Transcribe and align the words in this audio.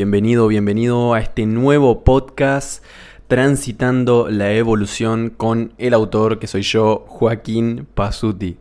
Bienvenido, 0.00 0.48
bienvenido 0.48 1.12
a 1.12 1.20
este 1.20 1.44
nuevo 1.44 2.04
podcast 2.04 2.82
Transitando 3.28 4.30
la 4.30 4.50
Evolución 4.54 5.28
con 5.28 5.74
el 5.76 5.92
autor 5.92 6.38
que 6.38 6.46
soy 6.46 6.62
yo, 6.62 7.04
Joaquín 7.06 7.86
Pasuti. 7.92 8.56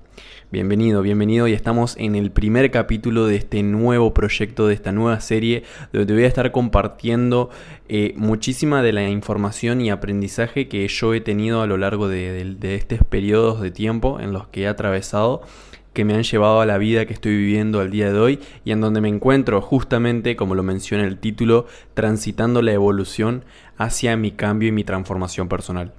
Bienvenido, 0.51 1.01
bienvenido 1.01 1.47
y 1.47 1.53
estamos 1.53 1.95
en 1.97 2.17
el 2.17 2.31
primer 2.31 2.71
capítulo 2.71 3.25
de 3.25 3.37
este 3.37 3.63
nuevo 3.63 4.13
proyecto, 4.13 4.67
de 4.67 4.73
esta 4.73 4.91
nueva 4.91 5.21
serie, 5.21 5.63
donde 5.93 6.13
voy 6.13 6.25
a 6.25 6.27
estar 6.27 6.51
compartiendo 6.51 7.49
eh, 7.87 8.13
muchísima 8.17 8.83
de 8.83 8.91
la 8.91 9.07
información 9.07 9.79
y 9.79 9.91
aprendizaje 9.91 10.67
que 10.67 10.85
yo 10.89 11.13
he 11.13 11.21
tenido 11.21 11.61
a 11.61 11.67
lo 11.67 11.77
largo 11.77 12.09
de, 12.09 12.53
de 12.59 12.75
estos 12.75 12.99
periodos 13.07 13.61
de 13.61 13.71
tiempo 13.71 14.19
en 14.19 14.33
los 14.33 14.49
que 14.49 14.63
he 14.63 14.67
atravesado 14.67 15.43
que 15.93 16.05
me 16.05 16.13
han 16.13 16.23
llevado 16.23 16.61
a 16.61 16.65
la 16.65 16.77
vida 16.77 17.05
que 17.05 17.13
estoy 17.13 17.35
viviendo 17.35 17.79
al 17.79 17.91
día 17.91 18.11
de 18.11 18.19
hoy 18.19 18.39
y 18.63 18.71
en 18.71 18.81
donde 18.81 19.01
me 19.01 19.09
encuentro 19.09 19.61
justamente, 19.61 20.35
como 20.35 20.55
lo 20.55 20.63
menciona 20.63 21.03
el 21.03 21.17
título, 21.17 21.65
transitando 21.93 22.61
la 22.61 22.73
evolución 22.73 23.43
hacia 23.77 24.15
mi 24.17 24.31
cambio 24.31 24.69
y 24.69 24.73
mi 24.73 24.83
transformación 24.83 25.47
personal. 25.47 25.93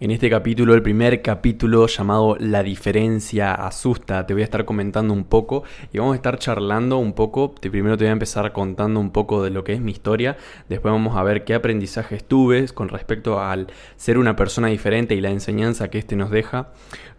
En 0.00 0.10
este 0.10 0.30
capítulo, 0.30 0.74
el 0.74 0.82
primer 0.82 1.22
capítulo 1.22 1.86
llamado 1.86 2.36
La 2.38 2.62
diferencia 2.62 3.52
asusta, 3.54 4.26
te 4.26 4.32
voy 4.32 4.42
a 4.42 4.44
estar 4.44 4.64
comentando 4.64 5.12
un 5.12 5.24
poco 5.24 5.62
y 5.92 5.98
vamos 5.98 6.14
a 6.14 6.16
estar 6.16 6.38
charlando 6.38 6.98
un 6.98 7.12
poco. 7.12 7.54
Primero 7.54 7.96
te 7.96 8.04
voy 8.04 8.08
a 8.10 8.12
empezar 8.12 8.52
contando 8.52 8.98
un 8.98 9.10
poco 9.10 9.42
de 9.42 9.50
lo 9.50 9.62
que 9.62 9.74
es 9.74 9.80
mi 9.80 9.92
historia, 9.92 10.36
después 10.68 10.92
vamos 10.92 11.16
a 11.16 11.22
ver 11.22 11.44
qué 11.44 11.54
aprendizajes 11.54 12.24
tuve 12.24 12.66
con 12.68 12.88
respecto 12.88 13.40
al 13.40 13.66
ser 13.96 14.18
una 14.18 14.36
persona 14.36 14.68
diferente 14.68 15.14
y 15.14 15.20
la 15.20 15.30
enseñanza 15.30 15.88
que 15.88 15.98
este 15.98 16.16
nos 16.16 16.30
deja. 16.30 16.68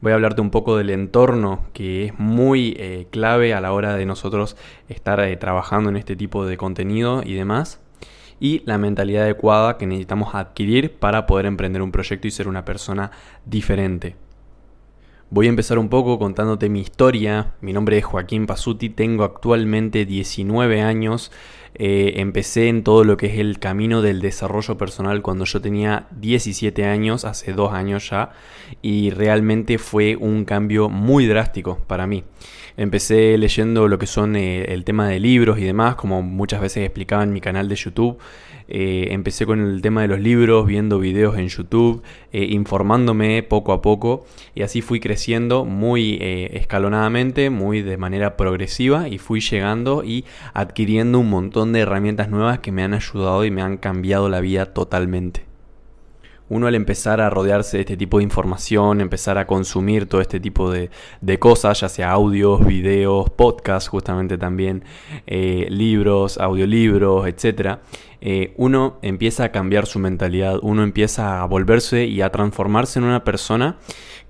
Voy 0.02 0.11
a 0.11 0.16
hablarte 0.16 0.41
un 0.41 0.50
poco 0.50 0.78
del 0.78 0.89
entorno 0.89 1.66
que 1.73 2.05
es 2.05 2.19
muy 2.19 2.75
eh, 2.78 3.07
clave 3.11 3.53
a 3.53 3.61
la 3.61 3.73
hora 3.73 3.95
de 3.95 4.05
nosotros 4.05 4.57
estar 4.89 5.19
eh, 5.19 5.38
trabajando 5.38 5.89
en 5.89 5.97
este 5.97 6.16
tipo 6.16 6.45
de 6.45 6.57
contenido 6.57 7.22
y 7.23 7.35
demás 7.35 7.80
y 8.42 8.64
la 8.66 8.80
mentalidad 8.80 9.23
adecuada 9.23 9.78
que 9.78 9.86
necesitamos 9.86 10.34
adquirir 10.34 10.95
para 10.95 11.28
poder 11.28 11.45
emprender 11.45 11.84
un 11.84 11.92
proyecto 11.92 12.28
y 12.28 12.31
ser 12.31 12.47
una 12.47 12.66
persona 12.66 13.11
diferente. 13.45 14.16
Voy 15.30 15.45
a 15.45 15.50
empezar 15.50 15.78
un 15.78 15.88
poco 15.88 16.20
contándote 16.20 16.67
mi 16.67 16.81
historia. 16.81 17.53
Mi 17.62 17.72
nombre 17.72 18.00
es 18.00 18.03
Joaquín 18.03 18.47
Pasuti, 18.47 18.89
tengo 18.89 19.23
actualmente 19.23 20.06
19 20.06 20.81
años. 20.81 21.31
Eh, 21.75 22.14
empecé 22.17 22.67
en 22.67 22.83
todo 22.83 23.03
lo 23.03 23.17
que 23.17 23.27
es 23.27 23.39
el 23.39 23.58
camino 23.59 24.02
del 24.02 24.19
desarrollo 24.19 24.77
personal 24.77 25.22
cuando 25.22 25.45
yo 25.45 25.61
tenía 25.61 26.08
17 26.11 26.86
años, 26.86 27.23
hace 27.23 27.53
dos 27.53 27.73
años 27.73 28.09
ya, 28.09 28.31
y 28.81 29.09
realmente 29.11 29.78
fue 29.78 30.16
un 30.16 30.44
cambio 30.45 30.89
muy 30.89 31.28
drástico 31.28 31.80
para 31.88 32.08
mí. 32.08 32.23
Empecé 32.78 33.38
leyendo 33.38 33.88
lo 33.88 34.00
que 34.00 34.08
son 34.08 34.36
eh, 34.36 34.66
el 34.73 34.83
tema 34.83 35.08
de 35.08 35.19
libros 35.19 35.59
y 35.59 35.63
demás, 35.63 35.95
como 35.95 36.22
muchas 36.22 36.61
veces 36.61 36.83
explicaba 36.86 37.23
en 37.23 37.33
mi 37.33 37.41
canal 37.41 37.67
de 37.69 37.75
YouTube. 37.75 38.17
Eh, 38.73 39.09
empecé 39.11 39.45
con 39.45 39.59
el 39.59 39.81
tema 39.81 40.02
de 40.02 40.08
los 40.08 40.19
libros, 40.19 40.66
viendo 40.66 40.97
videos 40.97 41.38
en 41.38 41.50
YouTube, 41.50 42.02
informándome 42.31 43.44
poco 43.44 43.73
a 43.73 43.81
poco 43.81 44.25
y 44.56 44.61
así 44.61 44.81
fui 44.81 45.02
creciendo 45.02 45.66
muy 45.66 46.17
escalonadamente, 46.22 47.50
muy 47.50 47.81
de 47.81 47.97
manera 47.97 48.38
progresiva 48.38 49.09
y 49.09 49.17
fui 49.17 49.41
llegando 49.41 50.06
y 50.06 50.23
adquiriendo 50.53 51.19
un 51.19 51.30
montón 51.30 51.60
de 51.65 51.79
herramientas 51.81 52.29
nuevas 52.29 52.59
que 52.59 52.71
me 52.71 52.83
han 52.83 52.93
ayudado 52.93 53.45
y 53.45 53.51
me 53.51 53.61
han 53.61 53.77
cambiado 53.77 54.29
la 54.29 54.39
vida 54.39 54.67
totalmente 54.67 55.51
uno 56.51 56.67
al 56.67 56.75
empezar 56.75 57.22
a 57.22 57.29
rodearse 57.29 57.77
de 57.77 57.81
este 57.81 57.95
tipo 57.95 58.17
de 58.17 58.25
información, 58.25 58.99
empezar 58.99 59.38
a 59.38 59.47
consumir 59.47 60.05
todo 60.07 60.19
este 60.19 60.41
tipo 60.41 60.69
de, 60.69 60.89
cosas, 61.39 61.79
ya 61.79 61.88
sea 61.88 62.11
audios, 62.11 62.66
videos, 62.66 63.29
podcasts, 63.29 63.88
justamente 63.88 64.38
también, 64.38 64.83
eh, 65.27 65.67
libros, 65.69 66.38
audiolibros, 66.38 67.25
etc., 67.25 67.77
eh, 68.19 68.53
uno 68.57 69.00
empieza 69.01 69.45
a 69.45 69.51
cambiar 69.53 69.85
su 69.85 69.97
mentalidad, 69.97 70.59
uno 70.61 70.83
empieza 70.83 71.41
a 71.41 71.45
volverse 71.45 72.05
y 72.05 72.21
a 72.21 72.29
transformarse 72.31 73.00
en 73.00 73.05
una 73.05 73.23
persona 73.23 73.77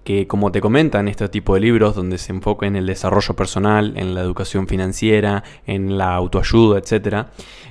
que 0.04 0.28
como 0.28 0.52
te 0.52 0.62
comentan 0.62 1.08
este 1.08 1.30
tipo 1.30 1.54
de 1.54 1.62
libros 1.62 1.96
donde 1.96 2.18
se 2.18 2.32
enfoca 2.32 2.66
en 2.66 2.76
el 2.76 2.88
desarrollo 2.88 3.36
personal, 3.36 3.94
en 3.96 4.16
la 4.16 4.22
educación 4.22 4.68
financiera, 4.68 5.44
en 5.66 5.98
la 5.98 6.16
autoayuda, 6.16 6.80
etc., 6.80 7.28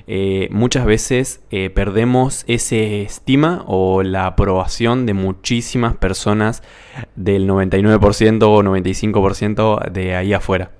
eh, 0.07 0.47
muchas 0.51 0.85
veces 0.85 1.41
eh, 1.51 1.69
perdemos 1.69 2.43
ese 2.47 3.03
estima 3.03 3.63
o 3.67 4.03
la 4.03 4.25
aprobación 4.25 5.05
de 5.05 5.13
muchísimas 5.13 5.95
personas 5.95 6.63
del 7.15 7.47
99% 7.47 8.43
o 8.43 8.63
95% 8.63 9.91
de 9.91 10.15
ahí 10.15 10.33
afuera. 10.33 10.71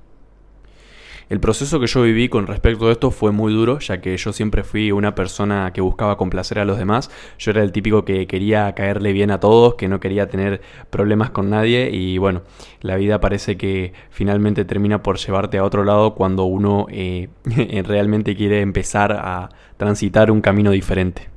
El 1.32 1.40
proceso 1.40 1.80
que 1.80 1.88
yo 1.88 2.02
viví 2.02 2.28
con 2.28 2.46
respecto 2.46 2.90
a 2.90 2.92
esto 2.92 3.10
fue 3.10 3.32
muy 3.32 3.54
duro, 3.54 3.80
ya 3.80 4.02
que 4.02 4.18
yo 4.18 4.34
siempre 4.34 4.66
fui 4.66 4.92
una 4.92 5.16
persona 5.16 5.72
que 5.74 5.80
buscaba 5.80 6.18
complacer 6.18 6.60
a 6.60 6.66
los 6.66 6.78
demás. 6.78 7.10
Yo 7.40 7.52
era 7.52 7.64
el 7.64 7.72
típico 7.72 8.04
que 8.04 8.28
quería 8.28 8.74
caerle 8.74 9.14
bien 9.14 9.32
a 9.32 9.40
todos, 9.40 9.76
que 9.76 9.88
no 9.88 10.02
quería 10.02 10.28
tener 10.28 10.60
problemas 10.90 11.30
con 11.30 11.50
nadie 11.50 11.90
y 11.90 12.18
bueno, 12.18 12.42
la 12.82 12.98
vida 12.98 13.22
parece 13.22 13.56
que 13.56 13.94
finalmente 14.10 14.66
termina 14.66 15.04
por 15.04 15.20
llevarte 15.20 15.58
a 15.58 15.64
otro 15.64 15.86
lado 15.86 16.16
cuando 16.16 16.44
uno 16.44 16.88
eh, 16.90 17.30
realmente 17.86 18.36
quiere 18.36 18.60
empezar 18.60 19.14
a 19.14 19.48
transitar 19.78 20.32
un 20.32 20.42
camino 20.42 20.72
diferente. 20.72 21.31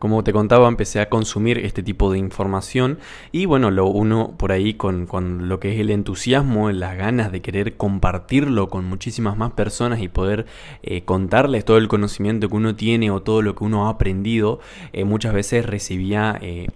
Como 0.00 0.24
te 0.24 0.32
contaba, 0.32 0.66
empecé 0.66 0.98
a 1.00 1.10
consumir 1.10 1.58
este 1.58 1.82
tipo 1.82 2.10
de 2.10 2.16
información 2.16 2.98
y 3.32 3.44
bueno, 3.44 3.70
lo 3.70 3.84
uno 3.84 4.32
por 4.38 4.50
ahí 4.50 4.72
con, 4.72 5.06
lo 5.46 5.60
que 5.60 5.74
es 5.74 5.78
el 5.78 5.90
entusiasmo, 5.90 6.70
las 6.70 6.96
ganas 6.96 7.30
de 7.30 7.42
querer 7.42 7.76
compartirlo 7.76 8.70
con 8.70 8.86
muchísimas 8.86 9.36
más 9.36 9.52
personas 9.52 10.00
y 10.00 10.08
poder 10.08 10.46
eh, 10.82 11.02
contarles 11.02 11.66
todo 11.66 11.76
el 11.76 11.88
conocimiento 11.88 12.48
que 12.48 12.56
uno 12.56 12.74
tiene 12.76 13.10
o 13.10 13.20
todo 13.20 13.42
lo 13.42 13.54
que 13.54 13.62
uno 13.62 13.88
ha 13.88 13.90
aprendido, 13.90 14.60
eh, 14.94 15.04
muchas 15.04 15.34
veces 15.34 15.66
recibía... 15.66 16.38
Eh, 16.40 16.68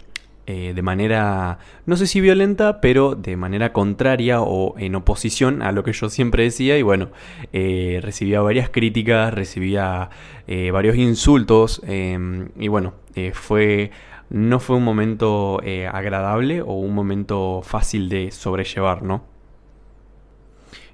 de 0.46 0.82
manera, 0.82 1.58
no 1.86 1.96
sé 1.96 2.06
si 2.06 2.20
violenta, 2.20 2.80
pero 2.80 3.14
de 3.14 3.36
manera 3.36 3.72
contraria 3.72 4.42
o 4.42 4.78
en 4.78 4.94
oposición 4.94 5.62
a 5.62 5.72
lo 5.72 5.84
que 5.84 5.92
yo 5.92 6.08
siempre 6.10 6.44
decía. 6.44 6.76
Y 6.78 6.82
bueno, 6.82 7.08
recibía 7.52 8.40
varias 8.40 8.68
críticas, 8.68 9.32
recibía 9.32 10.10
varios 10.46 10.96
insultos. 10.96 11.80
Em, 11.86 12.48
y 12.58 12.68
bueno, 12.68 12.94
eh, 13.16 13.32
fue, 13.32 13.90
no 14.30 14.60
fue 14.60 14.76
un 14.76 14.84
momento 14.84 15.60
eh, 15.62 15.86
agradable 15.86 16.62
o 16.62 16.74
un 16.74 16.94
momento 16.94 17.62
fácil 17.62 18.08
de 18.08 18.30
sobrellevar, 18.30 19.02
¿no? 19.02 19.24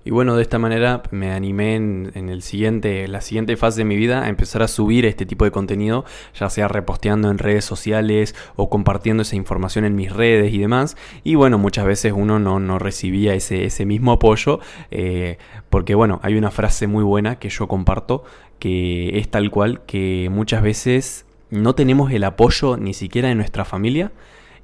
Y 0.03 0.11
bueno, 0.11 0.34
de 0.37 0.43
esta 0.43 0.59
manera 0.59 1.03
me 1.11 1.33
animé 1.33 1.77
en, 1.77 2.11
el 2.15 2.41
siguiente, 2.43 3.06
la 3.06 3.21
siguiente 3.21 3.56
fase 3.56 3.81
de 3.81 3.84
mi 3.84 3.97
vida 3.97 4.25
a 4.25 4.28
empezar 4.28 4.62
a 4.62 4.69
subir 4.69 5.05
este 5.05 5.27
tipo 5.27 5.44
de 5.44 5.50
contenido, 5.50 6.06
ya 6.34 6.49
sea 6.49 6.69
reposteando 6.69 7.31
en 7.31 7.37
redes 7.37 7.66
sociales 7.66 8.34
o 8.56 8.71
compartiendo 8.71 9.22
esa 9.22 9.37
información 9.37 9.84
en 9.84 9.97
mis 9.97 10.10
redes 10.10 10.55
y 10.55 10.59
demás. 10.59 10.97
Y 11.22 11.34
bueno, 11.34 11.59
muchas 11.59 11.84
veces 11.84 12.15
uno 12.16 12.39
no, 12.39 12.78
recibía 12.78 13.34
ese, 13.34 13.65
ese, 13.66 13.84
mismo 13.84 14.12
apoyo, 14.12 14.60
eh, 14.91 15.37
porque 15.69 15.94
bueno, 15.94 16.19
hay 16.22 16.37
una 16.37 16.50
frase 16.50 16.87
muy 16.87 17.05
buena 17.05 17.39
que 17.39 17.50
yo 17.50 17.69
comparto, 17.69 18.25
que 18.59 19.19
es 19.19 19.28
tal 19.28 19.50
cual, 19.50 19.83
que 19.87 20.28
muchas 20.31 20.62
veces 20.62 21.27
no 21.50 21.75
tenemos 21.75 22.10
el 22.10 22.25
apoyo 22.25 22.78
ni 22.78 22.94
siquiera 22.94 23.28
de 23.28 23.34
nuestra 23.34 23.66
familia 23.66 24.12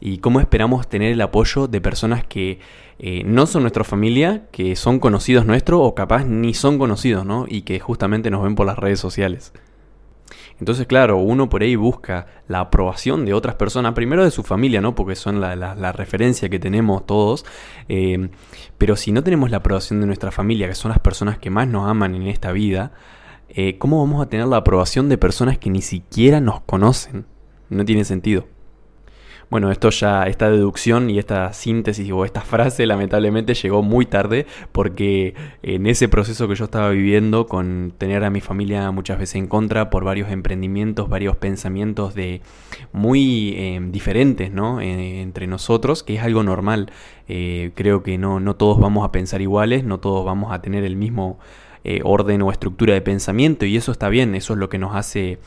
y 0.00 0.18
cómo 0.18 0.40
esperamos 0.40 0.88
tener 0.88 1.12
el 1.12 1.20
apoyo 1.20 1.68
de 1.68 1.80
personas 1.80 2.24
que 2.24 2.58
eh, 2.98 3.22
no 3.24 3.46
son 3.46 3.62
nuestra 3.62 3.84
familia, 3.84 4.46
que 4.52 4.76
son 4.76 4.98
conocidos 4.98 5.46
nuestros 5.46 5.80
o 5.82 5.94
capaz 5.94 6.24
ni 6.24 6.54
son 6.54 6.78
conocidos, 6.78 7.26
¿no? 7.26 7.46
Y 7.48 7.62
que 7.62 7.78
justamente 7.80 8.30
nos 8.30 8.42
ven 8.42 8.54
por 8.54 8.66
las 8.66 8.78
redes 8.78 9.00
sociales. 9.00 9.52
Entonces, 10.58 10.86
claro, 10.86 11.18
uno 11.18 11.48
por 11.48 11.62
ahí 11.62 11.76
busca 11.76 12.26
la 12.48 12.60
aprobación 12.60 13.26
de 13.26 13.34
otras 13.34 13.56
personas, 13.56 13.92
primero 13.92 14.24
de 14.24 14.30
su 14.30 14.42
familia, 14.42 14.80
¿no? 14.80 14.94
Porque 14.94 15.14
son 15.14 15.40
la, 15.40 15.92
referencia 15.92 16.48
que 16.48 16.58
tenemos 16.58 17.06
todos. 17.06 17.44
Eh, 17.88 18.30
pero 18.78 18.96
si 18.96 19.12
no 19.12 19.22
tenemos 19.22 19.50
la 19.50 19.58
aprobación 19.58 20.00
de 20.00 20.06
nuestra 20.06 20.30
familia, 20.30 20.68
que 20.68 20.74
son 20.74 20.90
las 20.90 21.00
personas 21.00 21.38
que 21.38 21.50
más 21.50 21.68
nos 21.68 21.88
aman 21.88 22.14
en 22.14 22.22
esta 22.22 22.52
vida, 22.52 22.92
eh, 23.50 23.76
¿cómo 23.78 24.00
vamos 24.00 24.24
a 24.24 24.28
tener 24.30 24.46
la 24.46 24.58
aprobación 24.58 25.08
de 25.08 25.18
personas 25.18 25.58
que 25.58 25.70
ni 25.70 25.82
siquiera 25.82 26.40
nos 26.40 26.60
conocen? 26.62 27.26
No 27.68 27.84
tiene 27.84 28.04
sentido. 28.04 28.46
Bueno, 29.48 29.70
esto 29.70 29.90
ya, 29.90 30.24
esta 30.24 30.50
deducción 30.50 31.08
y 31.08 31.20
esta 31.20 31.52
síntesis 31.52 32.10
o 32.10 32.24
esta 32.24 32.40
frase 32.40 32.84
lamentablemente 32.84 33.54
llegó 33.54 33.80
muy 33.80 34.04
tarde 34.04 34.44
porque 34.72 35.34
en 35.62 35.86
ese 35.86 36.08
proceso 36.08 36.48
que 36.48 36.56
yo 36.56 36.64
estaba 36.64 36.90
viviendo 36.90 37.46
con 37.46 37.92
tener 37.96 38.24
a 38.24 38.30
mi 38.30 38.40
familia 38.40 38.90
muchas 38.90 39.20
veces 39.20 39.36
en 39.36 39.46
contra 39.46 39.88
por 39.88 40.02
varios 40.02 40.30
emprendimientos, 40.30 41.08
varios 41.08 41.36
pensamientos 41.36 42.16
de 42.16 42.40
muy 42.92 43.54
eh, 43.56 43.80
diferentes 43.84 44.50
¿no? 44.50 44.80
Eh, 44.80 45.20
entre 45.22 45.46
nosotros, 45.46 46.02
que 46.02 46.16
es 46.16 46.22
algo 46.24 46.42
normal. 46.42 46.90
creo 47.26 48.02
que 48.02 48.18
no, 48.18 48.40
no 48.40 48.56
todos 48.56 48.80
vamos 48.80 49.04
a 49.04 49.12
pensar 49.12 49.40
iguales, 49.42 49.84
no 49.84 50.00
todos 50.00 50.24
vamos 50.24 50.52
a 50.52 50.60
tener 50.60 50.82
el 50.82 50.96
mismo 50.96 51.38
eh, 51.88 52.00
orden 52.02 52.42
o 52.42 52.50
estructura 52.50 52.94
de 52.94 53.00
pensamiento 53.00 53.64
y 53.64 53.76
eso 53.76 53.92
está 53.92 54.08
bien, 54.08 54.34
eso 54.34 54.54
es 54.54 54.58
lo 54.58 54.68
que 54.68 54.76
nos 54.76 54.96
hace 54.96 55.38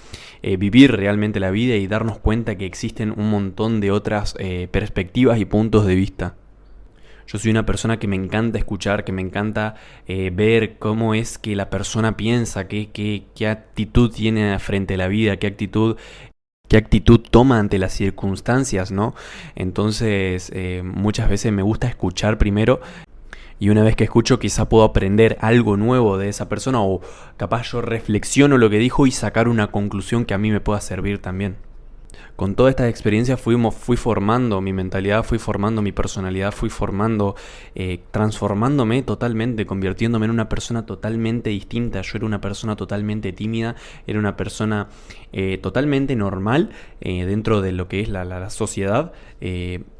eh, 0.42 0.56
vivir 0.56 0.94
realmente 0.94 1.42
la 1.42 1.52
vida 1.52 1.76
y 1.76 1.86
darnos 1.86 2.18
cuenta 2.18 2.58
que 2.58 2.66
existen 2.66 3.12
un 3.12 3.30
montón 3.30 3.82
de 3.82 3.92
otras 3.92 4.36
eh, 4.40 4.70
perspectivas 4.72 5.38
y 5.38 5.44
puntos 5.44 5.86
de 5.86 5.96
vista. 5.96 6.36
Yo 7.28 7.40
soy 7.40 7.52
una 7.52 7.66
persona 7.66 8.00
que 8.00 8.08
me 8.08 8.16
encanta 8.16 8.58
escuchar, 8.58 9.04
que 9.04 9.12
me 9.12 9.22
encanta 9.22 9.76
ver 10.08 10.78
cómo 10.80 11.14
es 11.14 11.38
que 11.38 11.58
la 11.58 11.70
persona 11.70 12.16
piensa, 12.16 12.70
qué, 12.70 12.90
qué, 12.90 13.26
qué 13.36 13.50
actitud 13.50 14.10
tiene 14.10 14.58
frente 14.60 14.94
a 14.94 14.98
la 14.98 15.10
vida, 15.10 15.36
qué 15.36 15.48
actitud 15.48 15.98
qué 16.70 16.78
actitud 16.78 17.20
toma 17.20 17.60
ante 17.60 17.80
las 17.80 17.94
circunstancias, 17.94 18.92
¿no? 18.92 19.14
Entonces, 19.56 20.52
muchas 20.84 21.30
veces 21.30 21.52
me 21.52 21.64
gusta 21.64 21.88
escuchar 21.88 22.38
primero 22.38 22.80
y 23.60 23.70
una 23.70 23.84
vez 23.84 23.96
que 23.96 24.06
escucho 24.06 24.40
quizá 24.40 24.70
puedo 24.70 24.84
aprender 24.84 25.38
algo 25.42 25.78
nuevo 25.78 26.18
de 26.18 26.30
esa 26.30 26.50
persona 26.50 26.82
o 26.82 27.02
capaz 27.38 27.72
yo 27.72 27.82
reflexiono 27.82 28.58
lo 28.58 28.70
que 28.70 28.80
dijo 28.80 29.06
y 29.06 29.12
sacar 29.12 29.48
una 29.48 29.68
conclusión 29.68 30.26
que 30.26 30.34
a 30.34 30.38
mí 30.38 30.52
me 30.52 30.62
pueda 30.62 30.82
servir 30.82 31.20
también 31.20 31.58
con 32.40 32.56
todas 32.56 32.70
estas 32.70 32.88
experiencias 32.88 33.42
fuimos, 33.42 33.76
fui 33.76 33.98
formando 33.98 34.62
mi 34.62 34.72
mentalidad, 34.72 35.24
fui 35.24 35.40
formando 35.40 35.82
mi 35.82 35.92
personalidad, 35.92 36.54
fui 36.54 36.70
formando, 36.70 37.36
eh, 37.76 38.00
transformándome 38.12 39.04
totalmente, 39.04 39.66
convirtiéndome 39.66 40.26
en 40.26 40.32
una 40.32 40.48
persona 40.48 40.86
totalmente 40.86 41.50
distinta. 41.50 42.02
Yo 42.02 42.12
era 42.16 42.26
una 42.26 42.40
persona 42.40 42.78
totalmente 42.78 43.34
tímida, 43.34 43.76
era 44.08 44.20
una 44.20 44.38
persona 44.38 44.88
eh, 45.34 45.58
totalmente 45.62 46.16
normal 46.16 46.70
eh, 47.02 47.26
dentro 47.26 47.60
de 47.60 47.74
lo 47.74 47.90
que 47.90 48.00
es 48.00 48.08
la, 48.08 48.24
la 48.24 48.50
sociedad, 48.50 49.12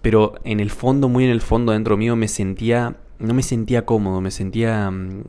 pero 0.02 0.36
en 0.46 0.62
el 0.62 0.70
fondo, 0.70 1.10
muy 1.10 1.26
en 1.26 1.32
el 1.32 1.42
fondo 1.42 1.74
dentro 1.74 1.98
mío 1.98 2.16
me 2.16 2.30
sentía 2.30 2.96
no 3.20 3.34
me 3.34 3.44
sentía 3.44 3.86
cómodo, 3.86 4.22
me 4.22 4.32
sentía 4.32 4.90
mm, 4.90 5.24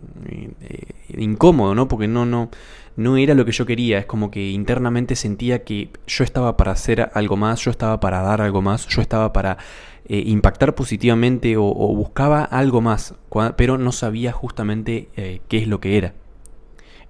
eh, 0.61 0.87
incómodo, 1.19 1.75
¿no? 1.75 1.89
Porque 1.89 2.09
no, 2.09 2.25
no, 2.25 2.51
no 2.97 3.17
era 3.17 3.35
lo 3.35 3.45
que 3.45 3.53
yo 3.53 3.67
quería. 3.67 3.99
Es 3.99 4.07
como 4.07 4.31
que 4.31 4.51
internamente 4.51 5.17
sentía 5.17 5.65
que 5.65 5.91
yo 6.07 6.25
estaba 6.25 6.57
para 6.57 6.73
hacer 6.73 7.11
algo 7.15 7.37
más, 7.37 7.61
yo 7.61 7.71
estaba 7.71 8.01
para 8.01 8.23
dar 8.23 8.41
algo 8.41 8.63
más, 8.63 8.87
yo 8.87 9.03
estaba 9.03 9.33
para 9.33 9.59
eh, 10.07 10.23
impactar 10.27 10.75
positivamente 10.75 11.57
o, 11.57 11.73
buscaba 11.95 12.45
algo 12.45 12.81
más, 12.81 13.15
pero 13.57 13.79
no 13.79 13.93
sabía 13.93 14.33
justamente 14.33 15.09
eh, 15.17 15.41
qué 15.49 15.59
es 15.59 15.69
lo 15.69 15.81
que 15.81 15.97
era. 15.99 16.15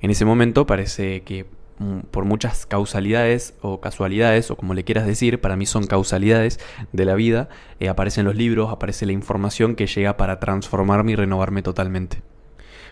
En 0.01 0.11
ese 0.11 0.25
momento 0.25 0.67
parece 0.67 1.23
que 1.23 1.47
por 2.11 2.25
muchas 2.25 2.67
causalidades 2.67 3.55
o 3.63 3.81
casualidades, 3.81 4.51
o 4.51 4.57
como 4.57 4.75
le 4.75 4.85
quieras 4.85 5.07
decir, 5.07 5.41
para 5.41 5.57
mí 5.57 5.67
son 5.67 5.87
causalidades 5.87 6.61
de 6.93 7.05
la 7.05 7.15
vida, 7.15 7.49
eh, 7.79 7.89
aparecen 7.89 8.27
los 8.27 8.37
libros, 8.37 8.71
aparece 8.71 9.07
la 9.07 9.13
información 9.13 9.75
que 9.75 9.87
llega 9.87 10.17
para 10.17 10.41
transformarme 10.41 11.13
y 11.13 11.17
renovarme 11.17 11.63
totalmente. 11.63 12.23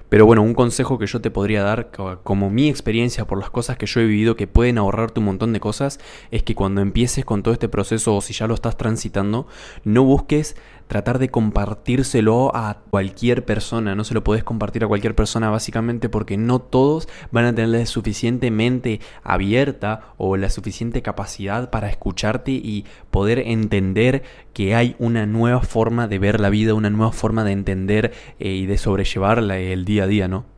Pero 0.08 0.24
bueno, 0.24 0.42
un 0.42 0.54
consejo 0.54 0.98
que 0.98 1.06
yo 1.06 1.20
te 1.20 1.30
podría 1.30 1.62
dar, 1.62 1.90
como 2.22 2.48
mi 2.48 2.70
experiencia 2.70 3.26
por 3.26 3.38
las 3.38 3.50
cosas 3.50 3.76
que 3.76 3.84
yo 3.84 4.00
he 4.00 4.06
vivido 4.06 4.36
que 4.36 4.46
pueden 4.46 4.78
ahorrarte 4.78 5.20
un 5.20 5.26
montón 5.26 5.52
de 5.52 5.60
cosas, 5.60 6.00
es 6.30 6.42
que 6.42 6.54
cuando 6.54 6.80
empieces 6.80 7.26
con 7.26 7.42
todo 7.42 7.52
este 7.52 7.68
proceso 7.68 8.16
o 8.16 8.22
si 8.22 8.32
ya 8.32 8.46
lo 8.46 8.54
estás 8.54 8.78
transitando, 8.78 9.46
no 9.84 10.04
busques 10.04 10.56
tratar 10.88 11.18
de 11.18 11.28
compartírselo 11.28 12.54
a 12.56 12.78
cualquier 12.90 13.44
persona. 13.44 13.94
No 13.94 14.04
se 14.04 14.14
lo 14.14 14.24
puedes 14.24 14.42
compartir 14.42 14.82
a 14.82 14.88
cualquier 14.88 15.14
persona 15.14 15.50
básicamente 15.50 16.08
porque 16.08 16.36
no 16.36 16.58
todos 16.58 17.08
van 17.30 17.44
a 17.44 17.54
tener 17.54 17.70
la 17.70 17.86
suficiente 17.86 18.50
mente 18.50 19.00
abierta 19.22 20.14
o 20.16 20.36
la 20.36 20.50
suficiente 20.50 21.02
capacidad 21.02 21.70
para 21.70 21.88
escucharte 21.88 22.50
y 22.50 22.84
poder 23.10 23.38
entender 23.38 24.24
que 24.52 24.74
hay 24.74 24.96
una 24.98 25.26
nueva 25.26 25.60
forma 25.60 26.08
de 26.08 26.18
ver 26.18 26.40
la 26.40 26.50
vida, 26.50 26.74
una 26.74 26.90
nueva 26.90 27.12
forma 27.12 27.44
de 27.44 27.52
entender 27.52 28.12
eh, 28.40 28.50
y 28.50 28.66
de 28.66 28.78
sobrellevar 28.78 29.38
el 29.38 29.84
día 29.84 30.04
a 30.04 30.06
día, 30.06 30.26
¿no? 30.26 30.57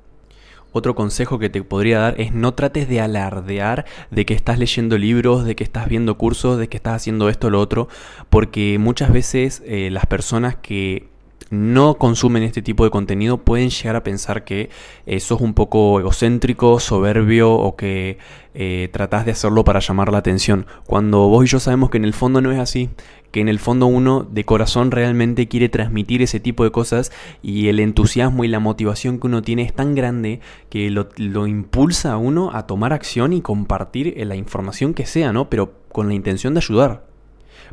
Otro 0.72 0.94
consejo 0.94 1.38
que 1.38 1.50
te 1.50 1.62
podría 1.62 1.98
dar 1.98 2.20
es 2.20 2.32
no 2.32 2.54
trates 2.54 2.88
de 2.88 3.00
alardear 3.00 3.86
de 4.10 4.24
que 4.24 4.34
estás 4.34 4.58
leyendo 4.58 4.98
libros, 4.98 5.44
de 5.44 5.56
que 5.56 5.64
estás 5.64 5.88
viendo 5.88 6.16
cursos, 6.16 6.58
de 6.58 6.68
que 6.68 6.76
estás 6.76 6.94
haciendo 6.94 7.28
esto 7.28 7.48
o 7.48 7.50
lo 7.50 7.60
otro, 7.60 7.88
porque 8.28 8.78
muchas 8.78 9.12
veces 9.12 9.62
eh, 9.66 9.90
las 9.90 10.06
personas 10.06 10.56
que 10.56 11.08
no 11.50 11.94
consumen 11.94 12.44
este 12.44 12.62
tipo 12.62 12.84
de 12.84 12.90
contenido 12.90 13.38
pueden 13.38 13.70
llegar 13.70 13.96
a 13.96 14.04
pensar 14.04 14.44
que 14.44 14.70
eh, 15.06 15.18
sos 15.18 15.40
un 15.40 15.52
poco 15.52 15.98
egocéntrico, 15.98 16.78
soberbio 16.78 17.52
o 17.52 17.74
que 17.74 18.18
eh, 18.54 18.88
tratás 18.92 19.26
de 19.26 19.32
hacerlo 19.32 19.64
para 19.64 19.80
llamar 19.80 20.12
la 20.12 20.18
atención. 20.18 20.66
Cuando 20.86 21.28
vos 21.28 21.44
y 21.44 21.48
yo 21.48 21.58
sabemos 21.58 21.90
que 21.90 21.98
en 21.98 22.04
el 22.04 22.14
fondo 22.14 22.40
no 22.40 22.52
es 22.52 22.58
así, 22.60 22.88
que 23.32 23.40
en 23.40 23.48
el 23.48 23.58
fondo 23.58 23.86
uno 23.86 24.22
de 24.22 24.44
corazón 24.44 24.92
realmente 24.92 25.48
quiere 25.48 25.68
transmitir 25.68 26.22
ese 26.22 26.38
tipo 26.38 26.62
de 26.62 26.70
cosas 26.70 27.10
y 27.42 27.68
el 27.68 27.80
entusiasmo 27.80 28.44
y 28.44 28.48
la 28.48 28.60
motivación 28.60 29.18
que 29.18 29.26
uno 29.26 29.42
tiene 29.42 29.62
es 29.62 29.74
tan 29.74 29.96
grande 29.96 30.40
que 30.68 30.88
lo, 30.90 31.08
lo 31.16 31.48
impulsa 31.48 32.12
a 32.12 32.16
uno 32.16 32.50
a 32.54 32.66
tomar 32.68 32.92
acción 32.92 33.32
y 33.32 33.40
compartir 33.40 34.14
la 34.24 34.36
información 34.36 34.94
que 34.94 35.06
sea, 35.06 35.32
¿no? 35.32 35.50
Pero 35.50 35.72
con 35.90 36.06
la 36.08 36.14
intención 36.14 36.54
de 36.54 36.58
ayudar. 36.58 37.09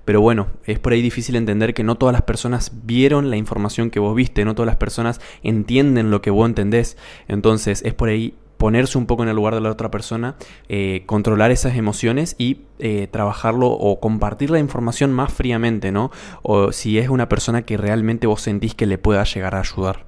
Pero 0.08 0.22
bueno, 0.22 0.48
es 0.64 0.80
por 0.80 0.94
ahí 0.94 1.02
difícil 1.02 1.36
entender 1.36 1.74
que 1.74 1.84
no 1.84 1.96
todas 1.96 2.14
las 2.14 2.22
personas 2.22 2.72
vieron 2.86 3.30
la 3.30 3.36
información 3.36 3.90
que 3.90 4.00
vos 4.00 4.16
viste, 4.16 4.46
no 4.46 4.56
todas 4.56 4.68
las 4.68 4.78
personas 4.78 5.20
entienden 5.44 6.12
lo 6.12 6.22
que 6.22 6.30
vos 6.30 6.48
entendés. 6.48 6.96
Entonces 7.28 7.82
es 7.84 7.94
por 7.94 8.08
ahí 8.08 8.34
ponerse 8.56 8.98
un 8.98 9.06
poco 9.06 9.24
en 9.24 9.30
el 9.30 9.36
lugar 9.36 9.54
de 9.54 9.60
la 9.60 9.70
otra 9.70 9.92
persona, 9.92 10.38
eh, 10.70 11.04
controlar 11.08 11.52
esas 11.52 11.76
emociones 11.76 12.36
y 12.38 12.62
eh, 12.80 13.10
trabajarlo 13.12 13.68
o 13.68 14.00
compartir 14.00 14.50
la 14.50 14.60
información 14.60 15.12
más 15.12 15.34
fríamente, 15.34 15.92
¿no? 15.92 16.10
O 16.42 16.72
si 16.72 17.00
es 17.00 17.10
una 17.10 17.28
persona 17.28 17.64
que 17.64 17.76
realmente 17.76 18.28
vos 18.28 18.40
sentís 18.40 18.76
que 18.76 18.86
le 18.86 18.98
pueda 18.98 19.26
llegar 19.26 19.56
a 19.56 19.60
ayudar. 19.60 20.07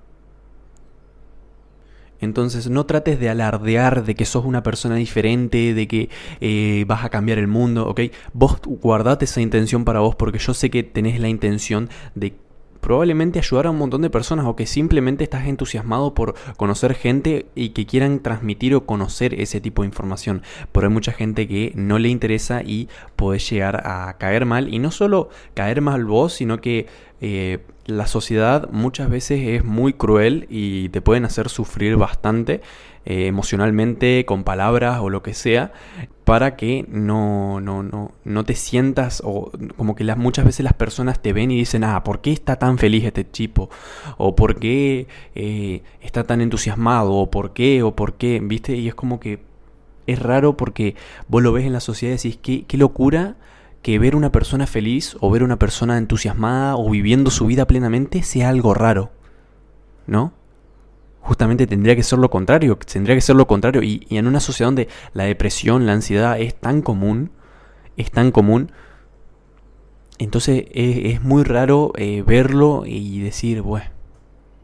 Entonces 2.21 2.69
no 2.69 2.85
trates 2.85 3.19
de 3.19 3.29
alardear 3.29 4.03
de 4.03 4.15
que 4.15 4.25
sos 4.25 4.45
una 4.45 4.63
persona 4.63 4.95
diferente, 4.95 5.73
de 5.73 5.87
que 5.87 6.09
eh, 6.41 6.85
vas 6.87 7.03
a 7.03 7.09
cambiar 7.09 7.37
el 7.37 7.47
mundo, 7.47 7.87
¿ok? 7.87 8.01
Vos 8.33 8.59
guardate 8.65 9.25
esa 9.25 9.41
intención 9.41 9.85
para 9.85 9.99
vos 9.99 10.15
porque 10.15 10.39
yo 10.39 10.53
sé 10.53 10.69
que 10.69 10.83
tenés 10.83 11.19
la 11.19 11.29
intención 11.29 11.89
de 12.15 12.33
probablemente 12.79 13.39
ayudar 13.39 13.67
a 13.67 13.71
un 13.71 13.77
montón 13.77 14.01
de 14.01 14.09
personas 14.09 14.45
o 14.45 14.55
que 14.55 14.65
simplemente 14.65 15.23
estás 15.23 15.47
entusiasmado 15.47 16.13
por 16.13 16.35
conocer 16.57 16.93
gente 16.93 17.47
y 17.55 17.69
que 17.69 17.85
quieran 17.85 18.19
transmitir 18.19 18.75
o 18.75 18.85
conocer 18.85 19.39
ese 19.39 19.61
tipo 19.61 19.81
de 19.81 19.87
información. 19.87 20.43
Pero 20.71 20.87
hay 20.87 20.93
mucha 20.93 21.11
gente 21.11 21.47
que 21.47 21.73
no 21.75 21.99
le 21.99 22.09
interesa 22.09 22.61
y 22.63 22.89
puede 23.15 23.39
llegar 23.39 23.87
a 23.87 24.17
caer 24.17 24.45
mal 24.45 24.73
y 24.73 24.79
no 24.79 24.91
solo 24.91 25.29
caer 25.53 25.81
mal 25.81 26.05
vos, 26.05 26.33
sino 26.33 26.61
que 26.61 26.87
eh, 27.21 27.59
la 27.85 28.07
sociedad 28.07 28.69
muchas 28.71 29.09
veces 29.09 29.41
es 29.47 29.65
muy 29.65 29.93
cruel 29.93 30.45
y 30.49 30.89
te 30.89 31.01
pueden 31.01 31.25
hacer 31.25 31.49
sufrir 31.49 31.97
bastante 31.97 32.61
eh, 33.05 33.27
emocionalmente, 33.27 34.25
con 34.25 34.43
palabras 34.43 34.99
o 35.01 35.09
lo 35.09 35.23
que 35.23 35.33
sea, 35.33 35.73
para 36.25 36.55
que 36.55 36.85
no, 36.87 37.59
no, 37.59 37.81
no, 37.81 38.11
no 38.23 38.43
te 38.45 38.55
sientas 38.55 39.21
o 39.25 39.51
como 39.75 39.95
que 39.95 40.03
las, 40.03 40.17
muchas 40.17 40.45
veces 40.45 40.63
las 40.63 40.73
personas 40.73 41.19
te 41.19 41.33
ven 41.33 41.49
y 41.49 41.57
dicen, 41.57 41.83
ah, 41.83 42.03
¿por 42.03 42.21
qué 42.21 42.31
está 42.31 42.57
tan 42.57 42.77
feliz 42.77 43.03
este 43.05 43.29
chico? 43.29 43.69
O 44.17 44.35
¿por 44.35 44.59
qué 44.59 45.07
eh, 45.33 45.81
está 46.01 46.23
tan 46.25 46.41
entusiasmado? 46.41 47.13
O 47.13 47.31
¿por 47.31 47.53
qué? 47.53 47.81
O 47.83 47.95
¿por 47.95 48.13
qué? 48.13 48.39
¿Viste? 48.43 48.75
Y 48.75 48.87
es 48.87 48.95
como 48.95 49.19
que 49.19 49.39
es 50.05 50.19
raro 50.19 50.55
porque 50.55 50.95
vos 51.27 51.41
lo 51.41 51.51
ves 51.51 51.65
en 51.65 51.73
la 51.73 51.79
sociedad 51.79 52.13
y 52.13 52.17
decís, 52.17 52.39
qué, 52.41 52.65
qué 52.65 52.77
locura 52.77 53.35
que 53.81 53.99
ver 53.99 54.15
una 54.15 54.31
persona 54.31 54.67
feliz 54.67 55.15
o 55.19 55.31
ver 55.31 55.43
una 55.43 55.57
persona 55.57 55.97
entusiasmada 55.97 56.75
o 56.75 56.89
viviendo 56.89 57.31
su 57.31 57.45
vida 57.45 57.65
plenamente 57.65 58.23
sea 58.23 58.49
algo 58.49 58.73
raro. 58.73 59.11
¿No? 60.07 60.33
Justamente 61.21 61.67
tendría 61.67 61.95
que 61.95 62.03
ser 62.03 62.19
lo 62.19 62.29
contrario, 62.29 62.77
tendría 62.77 63.15
que 63.15 63.21
ser 63.21 63.35
lo 63.35 63.47
contrario. 63.47 63.83
Y, 63.83 64.05
en 64.09 64.27
una 64.27 64.39
sociedad 64.39 64.67
donde 64.67 64.87
la 65.13 65.25
depresión, 65.25 65.85
la 65.85 65.93
ansiedad 65.93 66.39
es 66.39 66.55
tan 66.55 66.81
común, 66.81 67.31
es 67.97 68.11
tan 68.11 68.31
común, 68.31 68.71
entonces 70.17 70.65
es, 70.71 71.21
muy 71.21 71.43
raro 71.43 71.93
eh, 71.95 72.23
verlo 72.25 72.83
y 72.85 73.21
decir, 73.21 73.61
bueno, 73.61 73.89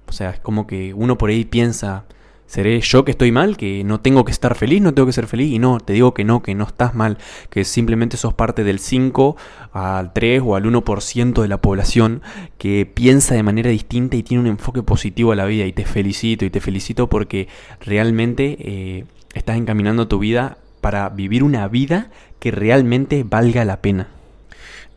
o 0.07 0.11
sea, 0.11 0.31
es 0.31 0.39
como 0.39 0.67
que 0.67 0.93
uno 0.93 1.17
por 1.17 1.29
ahí 1.29 1.45
piensa, 1.45 2.05
¿Seré 2.47 2.79
yo 2.81 3.03
que 3.03 3.11
estoy 3.11 3.31
mal? 3.31 3.57
¿Que 3.57 3.83
no 3.83 3.99
tengo 3.99 4.23
que 4.23 4.31
estar 4.31 4.55
feliz? 4.55 4.81
¿No 4.81 4.93
tengo 4.93 5.07
que 5.07 5.13
ser 5.13 5.27
feliz? 5.27 5.51
Y 5.51 5.59
no, 5.59 5.79
te 5.79 5.93
digo 5.93 6.13
que 6.13 6.23
no, 6.23 6.43
que 6.43 6.53
no 6.53 6.65
estás 6.65 6.93
mal, 6.93 7.17
que 7.49 7.65
simplemente 7.65 8.17
sos 8.17 8.33
parte 8.33 8.63
del 8.63 8.79
5 8.79 9.35
al 9.73 10.13
3 10.13 10.41
o 10.45 10.55
al 10.55 10.65
1% 10.65 11.41
de 11.41 11.47
la 11.47 11.59
población 11.59 12.21
que 12.57 12.85
piensa 12.85 13.33
de 13.33 13.43
manera 13.43 13.71
distinta 13.71 14.15
y 14.15 14.23
tiene 14.23 14.41
un 14.41 14.47
enfoque 14.47 14.83
positivo 14.83 15.31
a 15.31 15.35
la 15.35 15.45
vida. 15.45 15.65
Y 15.65 15.73
te 15.73 15.85
felicito, 15.85 16.45
y 16.45 16.51
te 16.51 16.61
felicito 16.61 17.09
porque 17.09 17.47
realmente 17.81 18.57
eh, 18.59 19.05
estás 19.33 19.57
encaminando 19.57 20.07
tu 20.07 20.19
vida 20.19 20.57
para 20.81 21.09
vivir 21.09 21.43
una 21.43 21.67
vida 21.67 22.11
que 22.39 22.51
realmente 22.51 23.25
valga 23.27 23.65
la 23.65 23.81
pena. 23.81 24.09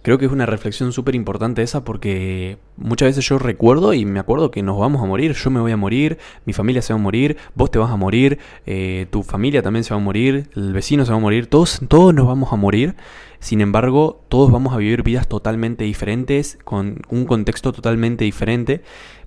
Creo 0.09 0.17
que 0.17 0.25
es 0.25 0.33
una 0.33 0.47
reflexión 0.47 0.91
súper 0.95 1.15
importante 1.15 1.61
esa 1.61 1.85
porque 1.85 2.57
muchas 2.79 3.09
veces 3.09 3.29
yo 3.29 3.39
recuerdo 3.39 3.93
y 3.93 4.07
me 4.07 4.21
acuerdo 4.21 4.51
que 4.51 4.63
nos 4.63 4.79
vamos 4.79 5.03
a 5.03 5.05
morir, 5.05 5.35
yo 5.35 5.51
me 5.51 5.61
voy 5.61 5.71
a 5.71 5.77
morir, 5.77 6.17
mi 6.47 6.55
familia 6.55 6.81
se 6.81 6.95
va 6.95 6.99
a 6.99 7.03
morir, 7.03 7.37
vos 7.55 7.71
te 7.71 7.79
vas 7.79 7.91
a 7.91 7.97
morir, 7.97 8.39
eh, 8.65 9.07
tu 9.11 9.23
familia 9.23 9.61
también 9.61 9.85
se 9.85 9.93
va 9.93 10.01
a 10.01 10.03
morir, 10.03 10.49
el 10.57 10.73
vecino 10.73 11.05
se 11.05 11.11
va 11.11 11.19
a 11.19 11.21
morir, 11.21 11.49
todos, 11.49 11.83
todos 11.89 12.15
nos 12.15 12.27
vamos 12.27 12.55
a 12.55 12.57
morir. 12.57 12.97
Sin 13.39 13.61
embargo, 13.61 14.25
todos 14.31 14.51
vamos 14.51 14.73
a 14.73 14.79
vivir 14.79 15.03
vidas 15.03 15.29
totalmente 15.29 15.85
diferentes, 15.85 16.59
con 16.65 17.03
un 17.11 17.27
contexto 17.27 17.75
totalmente 17.75 18.25
diferente, 18.25 18.81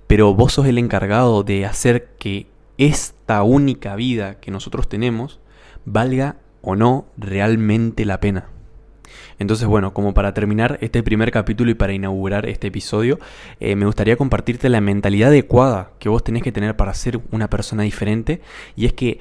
pero 0.07 0.33
vos 0.33 0.53
sos 0.53 0.65
el 0.65 0.79
encargado 0.79 1.43
de 1.43 1.67
hacer 1.67 2.09
que 2.17 2.47
esta 2.79 3.43
única 3.43 3.95
vida 3.95 4.39
que 4.39 4.49
nosotros 4.49 4.89
tenemos 4.89 5.41
valga 5.85 6.37
o 6.63 6.75
no 6.75 7.05
realmente 7.17 8.03
la 8.03 8.19
pena. 8.19 8.49
Entonces, 9.41 9.67
bueno, 9.67 9.91
como 9.91 10.13
para 10.13 10.35
terminar 10.35 10.77
este 10.81 11.01
primer 11.01 11.31
capítulo 11.31 11.71
y 11.71 11.73
para 11.73 11.93
inaugurar 11.93 12.45
este 12.45 12.67
episodio, 12.67 13.19
eh, 13.59 13.75
me 13.75 13.87
gustaría 13.87 14.15
compartirte 14.15 14.69
la 14.69 14.81
mentalidad 14.81 15.29
adecuada 15.29 15.93
que 15.97 16.09
vos 16.09 16.23
tenés 16.23 16.43
que 16.43 16.51
tener 16.51 16.75
para 16.75 16.93
ser 16.93 17.19
una 17.31 17.49
persona 17.49 17.81
diferente. 17.81 18.39
Y 18.75 18.85
es 18.85 18.93
que 18.93 19.19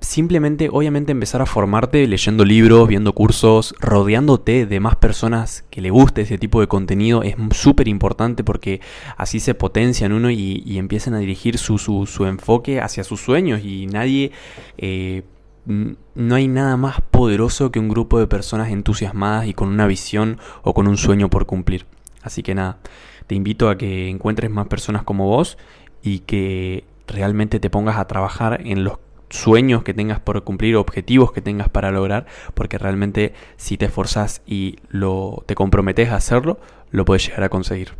simplemente, 0.00 0.70
obviamente, 0.72 1.12
empezar 1.12 1.40
a 1.40 1.46
formarte 1.46 2.04
leyendo 2.08 2.44
libros, 2.44 2.88
viendo 2.88 3.12
cursos, 3.12 3.76
rodeándote 3.78 4.66
de 4.66 4.80
más 4.80 4.96
personas 4.96 5.64
que 5.70 5.80
le 5.80 5.90
guste 5.90 6.22
ese 6.22 6.36
tipo 6.36 6.60
de 6.60 6.66
contenido 6.66 7.22
es 7.22 7.36
súper 7.52 7.86
importante 7.86 8.42
porque 8.42 8.80
así 9.16 9.38
se 9.38 9.54
potencian 9.54 10.12
uno 10.12 10.32
y, 10.32 10.78
empiezan 10.78 11.14
a 11.14 11.18
dirigir 11.18 11.58
su, 11.58 11.78
su, 11.78 12.26
enfoque 12.26 12.80
hacia 12.80 13.04
sus 13.04 13.20
sueños 13.20 13.60
y 13.64 13.86
nadie... 13.86 14.32
Eh, 14.78 15.22
no 15.66 16.34
hay 16.34 16.48
nada 16.48 16.76
más 16.76 17.00
poderoso 17.00 17.70
que 17.70 17.78
un 17.78 17.88
grupo 17.88 18.18
de 18.18 18.26
personas 18.26 18.70
entusiasmadas 18.70 19.46
y 19.46 19.54
con 19.54 19.68
una 19.68 19.86
visión 19.86 20.38
o 20.62 20.74
con 20.74 20.86
un 20.86 20.96
sueño 20.96 21.30
por 21.30 21.46
cumplir. 21.46 21.86
Así 22.22 22.42
que 22.42 22.54
nada, 22.54 22.78
te 23.26 23.34
invito 23.34 23.68
a 23.68 23.78
que 23.78 24.08
encuentres 24.08 24.50
más 24.50 24.66
personas 24.66 25.02
como 25.02 25.26
vos 25.26 25.58
y 26.02 26.20
que 26.20 26.84
realmente 27.06 27.60
te 27.60 27.70
pongas 27.70 27.98
a 27.98 28.06
trabajar 28.06 28.60
en 28.64 28.84
los 28.84 28.98
sueños 29.30 29.82
que 29.82 29.94
tengas 29.94 30.20
por 30.20 30.42
cumplir, 30.44 30.76
objetivos 30.76 31.32
que 31.32 31.40
tengas 31.40 31.68
para 31.68 31.90
lograr, 31.90 32.26
porque 32.54 32.78
realmente 32.78 33.34
si 33.56 33.76
te 33.76 33.86
esforzas 33.86 34.42
y 34.46 34.76
lo, 34.88 35.42
te 35.46 35.54
comprometes 35.54 36.10
a 36.10 36.16
hacerlo, 36.16 36.60
lo 36.90 37.04
puedes 37.04 37.26
llegar 37.26 37.44
a 37.44 37.48
conseguir. 37.48 37.94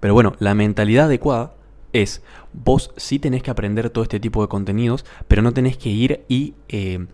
Pero 0.00 0.14
bueno, 0.14 0.34
la 0.38 0.54
mentalidad 0.54 1.06
adecuada 1.06 1.54
es, 1.94 2.22
vos 2.52 2.92
sí 2.96 3.18
tenés 3.18 3.42
que 3.42 3.50
aprender 3.50 3.88
todo 3.88 4.04
este 4.04 4.20
tipo 4.20 4.42
de 4.42 4.48
contenidos, 4.48 5.06
pero 5.26 5.40
no 5.40 5.52
tenés 5.52 5.78
que 5.78 5.88
ir 5.88 6.24
y 6.28 6.54
eh, 6.68 7.06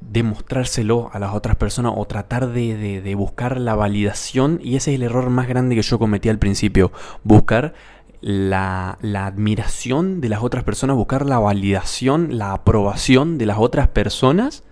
demostrárselo 0.00 1.10
a 1.12 1.18
las 1.20 1.34
otras 1.34 1.54
personas 1.56 1.92
o 1.96 2.04
tratar 2.06 2.48
de, 2.48 3.00
de 3.00 3.14
buscar 3.14 3.60
la 3.60 3.76
validación, 3.76 4.58
y 4.62 4.76
ese 4.76 4.90
es 4.90 4.96
el 4.96 5.04
error 5.04 5.30
más 5.30 5.46
grande 5.46 5.76
que 5.76 5.82
yo 5.82 5.98
cometí 5.98 6.28
al 6.28 6.38
principio, 6.38 6.90
buscar 7.22 7.74
la, 8.24 8.98
admiración 9.26 10.22
de 10.22 10.30
las 10.30 10.42
otras 10.42 10.64
personas, 10.64 10.96
buscar 10.96 11.26
la 11.26 11.38
validación, 11.38 12.38
la 12.38 12.54
aprobación 12.54 13.36
de 13.36 13.44
las 13.46 13.58
otras 13.58 13.88
personas, 13.88 14.64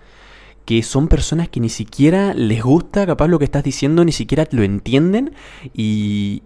que 0.65 0.83
son 0.83 1.09
personas 1.09 1.49
que 1.49 1.61
ni 1.61 1.69
siquiera 1.69 2.35
les 2.35 2.63
gusta 2.63 3.07
capaz 3.07 3.29
lo 3.29 3.39
que 3.39 3.45
estás 3.45 3.65
diciendo, 3.65 4.05
ni 4.05 4.13
siquiera 4.13 4.47
lo 4.51 4.63
entienden 4.63 5.35
y, 5.75 6.43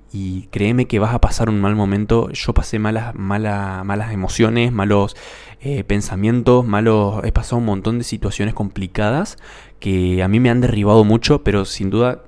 créeme 0.51 0.87
que 0.87 0.99
vas 0.99 1.15
a 1.15 1.21
pasar 1.21 1.51
un 1.51 1.61
mal 1.61 1.77
momento. 1.77 2.31
Yo 2.31 2.55
pasé 2.55 2.79
malas, 2.79 3.15
malas 3.15 4.13
emociones, 4.13 4.73
malos 4.73 5.17
eh, 5.61 5.85
pensamientos, 5.85 6.65
malos... 6.67 7.23
He 7.25 7.33
pasado 7.33 7.59
un 7.59 7.67
montón 7.67 7.99
de 7.99 8.05
situaciones 8.05 8.55
complicadas 8.55 9.37
que 9.81 10.23
a 10.23 10.29
mí 10.29 10.41
me 10.41 10.49
han 10.49 10.61
derribado 10.61 11.05
mucho, 11.05 11.45
pero 11.45 11.65
sin 11.65 11.91
duda 11.91 12.23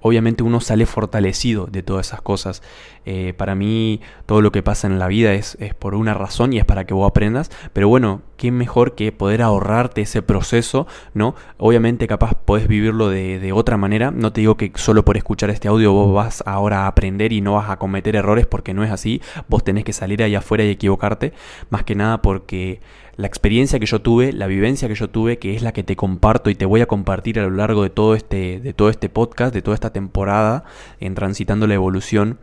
obviamente 0.00 0.42
uno 0.42 0.60
sale 0.60 0.86
fortalecido 0.86 1.66
de 1.66 1.82
todas 1.82 2.08
esas 2.08 2.22
cosas. 2.22 2.62
Eh, 3.06 3.32
para 3.36 3.54
mí 3.54 4.00
todo 4.26 4.42
lo 4.42 4.52
que 4.52 4.62
pasa 4.62 4.86
en 4.86 4.98
la 4.98 5.08
vida 5.08 5.32
es, 5.32 5.56
es, 5.60 5.74
por 5.74 5.94
una 5.94 6.12
razón 6.14 6.52
y 6.52 6.58
es 6.58 6.64
para 6.64 6.84
que 6.84 6.94
vos 6.94 7.08
aprendas. 7.08 7.50
Pero 7.72 7.88
bueno, 7.88 8.22
qué 8.36 8.50
mejor 8.50 8.94
que 8.94 9.12
poder 9.12 9.42
ahorrarte 9.42 10.02
ese 10.02 10.22
proceso, 10.22 10.86
¿no? 11.14 11.34
Obviamente 11.58 12.06
capaz 12.06 12.34
podés 12.34 12.68
vivirlo 12.68 13.08
de, 13.08 13.38
de, 13.38 13.52
otra 13.52 13.76
manera. 13.76 14.10
No 14.10 14.32
te 14.32 14.40
digo 14.42 14.56
que 14.56 14.72
solo 14.74 15.04
por 15.04 15.16
escuchar 15.16 15.50
este 15.50 15.68
audio 15.68 15.92
vos 15.92 16.14
vas 16.14 16.42
ahora 16.46 16.84
a 16.84 16.86
aprender 16.86 17.32
y 17.32 17.40
no 17.40 17.54
vas 17.54 17.70
a 17.70 17.78
cometer 17.78 18.16
errores 18.16 18.46
porque 18.46 18.74
no 18.74 18.84
es 18.84 18.90
así. 18.90 19.20
Vos 19.48 19.64
tenés 19.64 19.84
que 19.84 19.92
salir 19.92 20.22
ahí 20.22 20.34
afuera 20.34 20.64
y 20.64 20.70
equivocarte. 20.70 21.32
Más 21.70 21.84
que 21.84 21.94
nada 21.94 22.22
porque 22.22 22.80
la 23.20 23.26
experiencia 23.26 23.78
que 23.78 23.84
yo 23.84 24.00
tuve, 24.00 24.32
la 24.32 24.46
vivencia 24.46 24.88
que 24.88 24.94
yo 24.94 25.10
tuve, 25.10 25.38
que 25.38 25.54
es 25.54 25.60
la 25.60 25.72
que 25.72 25.82
te 25.82 25.94
comparto 25.94 26.48
y 26.48 26.54
te 26.54 26.64
voy 26.64 26.80
a 26.80 26.86
compartir 26.86 27.38
a 27.38 27.42
lo 27.42 27.50
largo 27.50 27.82
de 27.82 27.90
todo 27.90 28.14
este, 28.14 28.60
de 28.60 28.72
todo 28.72 28.88
este 28.88 29.10
podcast, 29.10 29.52
de 29.52 29.60
toda 29.60 29.74
esta 29.74 29.92
temporada 29.92 30.64
en 31.00 31.14
Transitando 31.14 31.66
la 31.66 31.74
Evolución, 31.74 32.38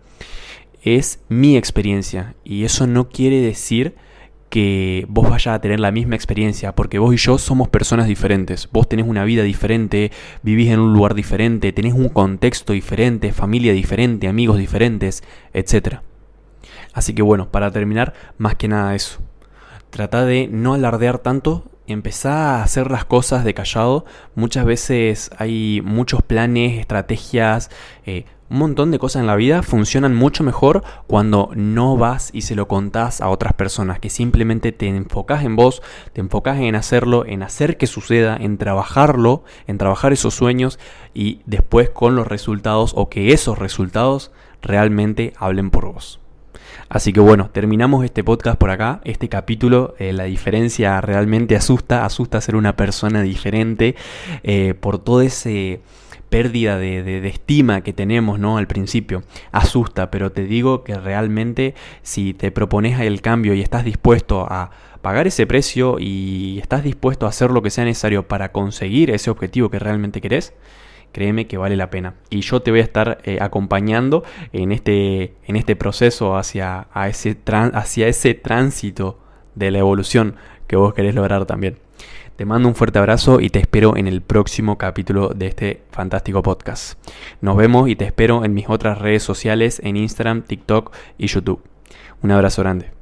es 0.83 1.19
mi 1.29 1.57
experiencia. 1.57 2.35
Y 2.43 2.63
eso 2.63 2.85
no 2.85 3.09
quiere 3.09 3.41
decir 3.41 3.95
que 4.49 5.05
vos 5.09 5.27
vayas 5.27 5.55
a 5.55 5.61
tener 5.61 5.79
la 5.79 5.91
misma 5.91 6.15
experiencia, 6.15 6.75
porque 6.75 6.99
vos 6.99 7.11
y 7.11 7.17
yo 7.17 7.39
somos 7.39 7.69
personas 7.69 8.05
diferentes. 8.05 8.69
Vos 8.71 8.87
tenés 8.87 9.07
una 9.07 9.25
vida 9.25 9.41
diferente, 9.41 10.11
vivís 10.43 10.69
en 10.69 10.79
un 10.79 10.93
lugar 10.93 11.15
diferente, 11.15 11.73
tenés 11.73 11.93
un 11.95 12.09
contexto 12.09 12.73
diferente, 12.73 13.33
familia 13.33 13.73
diferente, 13.73 14.27
amigos 14.27 14.59
diferentes, 14.59 15.23
etc. 15.53 16.01
Así 16.93 17.15
que 17.15 17.23
bueno, 17.23 17.49
para 17.49 17.71
terminar, 17.71 18.13
más 18.37 18.53
que 18.53 18.67
nada 18.67 18.93
eso. 18.93 19.26
Trata 19.89 20.25
de 20.25 20.47
no 20.47 20.73
alardear 20.73 21.19
tanto, 21.19 21.63
empezá 21.87 22.57
a 22.57 22.63
hacer 22.63 22.91
las 22.91 23.05
cosas 23.05 23.43
de 23.43 23.53
callado. 23.53 24.05
Muchas 24.35 24.65
veces 24.65 25.31
hay 25.37 25.81
muchos 25.83 26.21
planes, 26.21 26.79
estrategias, 26.79 27.69
eh, 28.05 28.25
un 28.49 28.59
montón 28.59 28.91
de 28.91 28.99
cosas 28.99 29.19
en 29.19 29.27
la 29.27 29.35
vida 29.35 29.61
funcionan 29.61 30.15
mucho 30.15 30.41
mejor 30.41 30.81
cuando 31.05 31.51
no 31.55 31.97
vas 31.97 32.29
y 32.33 32.43
se 32.43 32.55
lo 32.55 32.69
contás 32.69 33.19
a 33.19 33.27
otras 33.27 33.51
personas, 33.53 33.99
que 33.99 34.09
simplemente 34.09 34.71
te 34.71 34.87
enfocas 34.87 35.43
en 35.43 35.57
vos, 35.57 35.81
te 36.13 36.21
enfocas 36.21 36.57
en 36.59 36.75
hacerlo, 36.75 37.25
en 37.25 37.43
hacer 37.43 37.75
que 37.75 37.87
suceda, 37.87 38.37
en 38.39 38.57
trabajarlo, 38.57 39.43
en 39.67 39.77
trabajar 39.77 40.13
esos 40.13 40.33
sueños 40.33 40.79
y 41.13 41.41
después 41.45 41.89
con 41.89 42.15
los 42.15 42.25
resultados 42.25 42.93
o 42.95 43.09
que 43.09 43.33
esos 43.33 43.59
resultados 43.59 44.31
realmente 44.61 45.33
hablen 45.37 45.69
por 45.69 45.91
vos. 45.91 46.21
Así 46.89 47.11
que 47.11 47.19
bueno, 47.19 47.49
terminamos 47.51 48.05
este 48.05 48.23
podcast 48.23 48.57
por 48.57 48.69
acá, 48.69 49.01
este 49.03 49.27
capítulo, 49.27 49.95
eh, 49.99 50.13
la 50.13 50.23
diferencia 50.23 51.01
realmente 51.01 51.55
asusta, 51.55 52.05
asusta 52.05 52.39
ser 52.39 52.55
una 52.55 52.77
persona 52.77 53.21
diferente 53.21 53.95
eh, 54.43 54.73
por 54.79 54.99
todo 54.99 55.21
ese 55.21 55.81
pérdida 56.29 56.77
de, 56.77 57.25
estima 57.27 57.81
que 57.81 57.93
tenemos 57.93 58.39
¿no? 58.39 58.57
al 58.57 58.67
principio. 58.67 59.23
Asusta, 59.51 60.11
pero 60.11 60.31
te 60.31 60.43
digo 60.43 60.83
que 60.83 60.95
realmente 60.95 61.75
si 62.03 62.33
te 62.33 62.51
propones 62.51 62.99
el 62.99 63.21
cambio 63.21 63.53
y 63.53 63.61
estás 63.61 63.83
dispuesto 63.83 64.45
a 64.49 64.71
pagar 65.01 65.27
ese 65.27 65.45
precio 65.45 65.97
y 65.99 66.59
estás 66.59 66.83
dispuesto 66.83 67.25
a 67.25 67.29
hacer 67.29 67.51
lo 67.51 67.61
que 67.61 67.69
sea 67.69 67.85
necesario 67.85 68.27
para 68.27 68.51
conseguir 68.51 69.11
ese 69.11 69.29
objetivo 69.29 69.69
que 69.69 69.79
realmente 69.79 70.21
querés, 70.21 70.53
créeme 71.11 71.47
que 71.47 71.57
vale 71.57 71.75
la 71.75 71.89
pena. 71.89 72.15
Y 72.29 72.41
yo 72.41 72.61
te 72.61 72.71
voy 72.71 72.81
a 72.81 72.83
estar 72.83 73.19
eh, 73.23 73.37
acompañando 73.41 74.23
en 74.53 74.71
este, 74.71 75.33
en 75.45 75.55
este 75.55 75.75
proceso 75.75 76.37
hacia, 76.37 76.87
ese 77.07 77.37
hacia 77.73 78.07
ese 78.07 78.33
tránsito 78.33 79.19
de 79.55 79.71
la 79.71 79.79
evolución 79.79 80.35
que 80.67 80.75
vos 80.75 80.93
querés 80.93 81.15
lograr 81.15 81.45
también. 81.45 81.77
Te 82.35 82.45
mando 82.45 82.69
un 82.69 82.75
fuerte 82.75 82.99
abrazo 82.99 83.41
y 83.41 83.49
te 83.49 83.57
espero 83.57 83.97
en 83.97 84.07
el 84.07 84.21
próximo 84.21 84.77
capítulo 84.77 85.29
de 85.29 85.47
este 85.47 85.81
fantástico 85.91 86.43
podcast. 86.43 86.99
Nos 87.41 87.57
vemos 87.57 87.89
y 87.89 87.95
te 87.95 88.05
espero 88.05 88.45
en 88.45 88.53
mis 88.53 88.69
otras 88.69 88.99
redes 88.99 89.23
sociales 89.23 89.81
en 89.83 89.97
Instagram, 89.97 90.43
TikTok 90.43 90.93
y 91.17 91.25
YouTube. 91.25 91.63
Un 92.21 92.29
abrazo 92.29 92.61
grande. 92.61 92.96